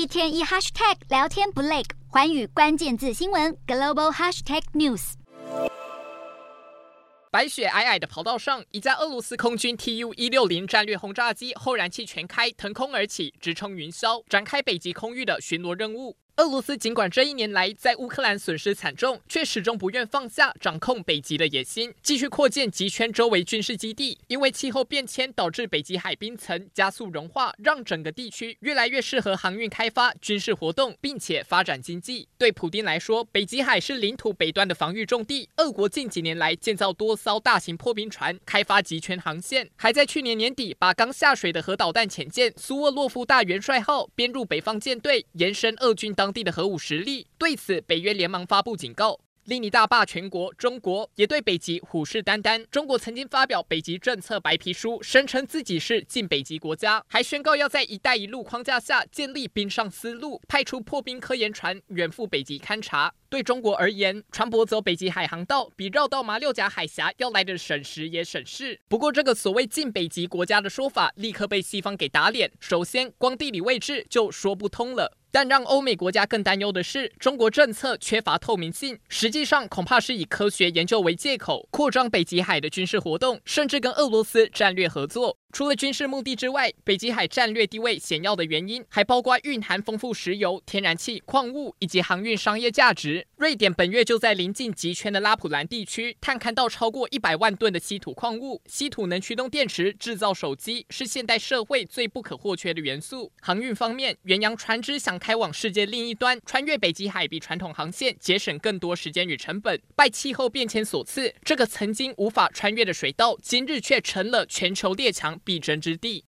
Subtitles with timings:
[0.00, 5.12] 一天一 hashtag 聊天不累，环宇关键字新闻 global hashtag news。
[7.30, 16.16] 白雪皑皑的跑道上，一架俄罗斯空军 Tu-160 战略轰炸机后燃气全开，腾空而起，直冲云霄，展开北极空域的巡逻任务。
[16.40, 24.18] 俄罗斯尽管这一年来在乌克兰损失惨重，却始终不愿放下掌控北极的野心，继续扩建极圈周围军事基地。
[24.26, 32.26] 因为气候变迁导致北极海冰层加速融化，让整个地区越来越适合航运开发、军事活动，并且发展经济。
[32.38, 35.46] 对普丁来说，北极海是领土北端的防御重地。
[35.58, 49.20] 俄国近几年来建造多艘大型破冰船，开发极圈航线，还在去年年底把刚下水的核导弹潜舰苏沃洛夫大元帅号编入北方舰队，延伸俄军当地的核武实力，对此北约连忙发布警告。
[49.46, 52.64] 另一大霸全国中国也对北极虎视眈眈。
[52.70, 63.12] 中国曾经发表北极政策白皮书，声称自己是近北极国家，还宣告要在“一带一路”框架下建立冰上丝路，派出破冰科研船远赴北极勘察。
[63.30, 68.78] 对中国而言，船舶走北极海航道比绕道马六甲海峡要来的省时也省事。
[68.88, 72.52] 不过，这个所谓近北极国家的说法立刻被西方给打脸。
[72.60, 75.16] 首先，光地理位置就说不通了。
[75.30, 85.36] 但让欧美国家更担忧的是，中国政策缺乏透明性，实际上恐怕是以科学研究为借口，扩张北极海的军事活动，甚至跟俄罗斯战略合作。
[85.52, 93.26] 除了军事目的之外，北极海战略地位显要的原因，还包括蕴含丰富石油、天然气、矿物以及航运商业价值。
[93.36, 98.62] 瑞典本月就在临近极圈的拉普兰地区探勘到超过一百万吨的稀土矿物。
[98.66, 103.32] 稀土能驱动电池、制造手机，是现代社会最不可或缺的元素。
[103.40, 109.80] 航运方面，远洋船只想开往世界另一端，穿越北极海比传统航线节省更多时间与成本。
[109.94, 116.18] 拜气候变迁所赐，这个曾经无法穿越的水道，今日却成了全球列强必争之地。